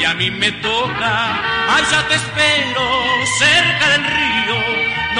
y 0.00 0.04
a 0.04 0.14
mí 0.14 0.30
me 0.30 0.52
toca. 0.52 1.40
Ya 1.90 2.06
te 2.06 2.14
espero 2.14 2.84
cerca 3.38 3.88
del 3.90 4.04
río, 4.04 4.61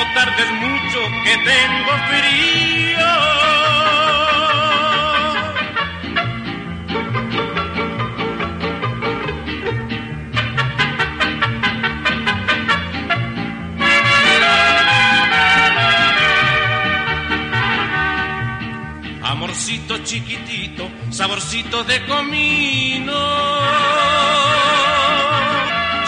no 0.04 0.14
tardes 0.14 0.50
mucho 0.52 1.00
que 1.24 1.36
tengo 1.38 1.92
frío. 2.08 2.62
chiquitito, 20.04 20.90
saborcito 21.10 21.84
de 21.84 22.04
comino. 22.06 23.12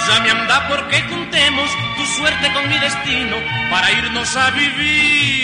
Ya 0.06 0.20
me 0.20 0.30
anda 0.30 0.68
porque 0.68 1.06
suerte 2.16 2.52
con 2.52 2.68
mi 2.68 2.78
destino 2.78 3.36
para 3.70 3.90
irnos 3.92 4.36
a 4.36 4.50
vivir, 4.50 5.34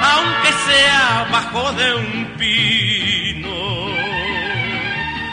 aunque 0.00 0.52
sea 0.66 1.28
bajo 1.30 1.72
de 1.72 1.94
un 1.94 2.34
pino. 2.38 3.58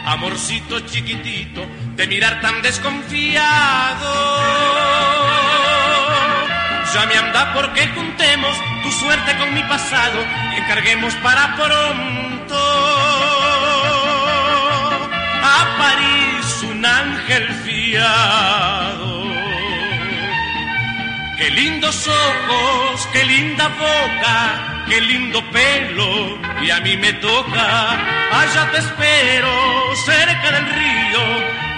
Amorcito 0.06 0.80
chiquitito, 0.82 1.66
de 1.96 2.08
mirar 2.08 2.42
tan 2.42 2.62
desconfiado 2.62 4.36
ya 6.96 7.06
me 7.08 7.18
anda 7.18 7.54
porque 7.54 7.88
juntemos 7.90 8.56
tu 8.84 8.92
suerte 8.92 9.36
con 9.38 9.54
mi 9.54 9.62
pasado 9.64 10.18
y 10.54 10.62
encarguemos 10.62 11.14
para 11.16 11.54
pronto 11.58 12.56
a 15.44 15.78
París 15.78 16.15
ángel 16.86 17.48
fiado. 17.64 19.26
Qué 21.38 21.50
lindos 21.52 22.08
ojos, 22.08 23.10
qué 23.12 23.26
linda 23.26 23.68
boca, 23.68 24.86
qué 24.88 25.02
lindo 25.02 25.44
pelo, 25.52 26.40
y 26.62 26.70
a 26.70 26.80
mí 26.80 26.96
me 26.96 27.12
toca, 27.14 27.92
allá 28.32 28.72
te 28.72 28.78
espero, 28.78 29.96
cerca 30.06 30.52
del 30.52 30.66
río, 30.66 31.20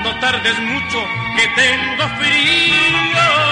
no 0.03 0.19
tardes 0.19 0.59
mucho, 0.59 1.03
que 1.35 1.47
tengo 1.55 2.07
frío. 2.19 3.46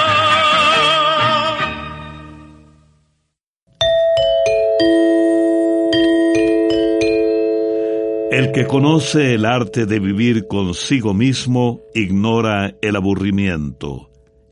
El 8.35 8.51
que 8.51 8.67
conoce 8.67 9.33
el 9.33 9.45
arte 9.45 9.85
de 9.85 9.97
vivir 9.97 10.45
consigo 10.49 11.13
mismo 11.13 11.79
ignora 11.93 12.75
el 12.81 12.97
aburrimiento. 12.97 14.09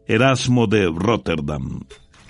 Erasmo 0.08 0.68
de 0.68 0.90
Rotterdam. 0.90 1.82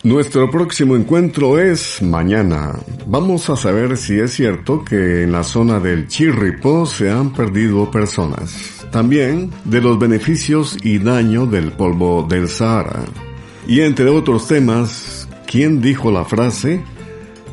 Nuestro 0.01 0.49
próximo 0.49 0.95
encuentro 0.95 1.59
es 1.59 2.01
mañana. 2.01 2.79
Vamos 3.05 3.51
a 3.51 3.55
saber 3.55 3.97
si 3.97 4.19
es 4.19 4.33
cierto 4.33 4.83
que 4.83 5.21
en 5.21 5.31
la 5.31 5.43
zona 5.43 5.79
del 5.79 6.07
Chirripó 6.07 6.87
se 6.87 7.11
han 7.11 7.33
perdido 7.33 7.91
personas. 7.91 8.87
También 8.91 9.51
de 9.63 9.79
los 9.79 9.99
beneficios 9.99 10.75
y 10.83 10.97
daño 10.97 11.45
del 11.45 11.71
polvo 11.73 12.25
del 12.27 12.47
Sahara. 12.47 13.05
Y 13.67 13.81
entre 13.81 14.09
otros 14.09 14.47
temas, 14.47 15.29
¿quién 15.45 15.81
dijo 15.81 16.09
la 16.09 16.25
frase 16.25 16.81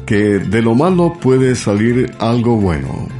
que 0.06 0.38
de 0.38 0.62
lo 0.62 0.74
malo 0.74 1.18
puede 1.20 1.54
salir 1.54 2.10
algo 2.18 2.56
bueno? 2.56 3.19